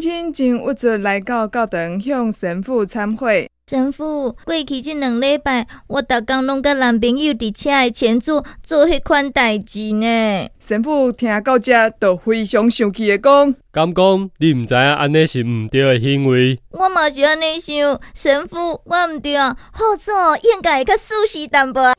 [0.00, 3.48] 亲亲真有来到教堂向神父忏悔。
[3.68, 10.48] 神父，过去这两礼拜，我逐工拢甲男朋友伫车的前座做迄款代志呢。
[10.60, 16.60] 神父听到这，就非常生气的讲：，敢讲你毋知影安尼是毋对的行为？
[16.70, 21.92] 我嘛是安尼想，神父，我毋对，好做应该会较舒适淡薄。